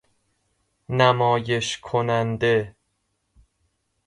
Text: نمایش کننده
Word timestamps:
نمایش 0.89 1.77
کننده 1.81 2.75